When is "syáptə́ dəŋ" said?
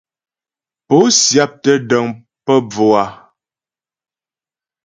1.21-2.05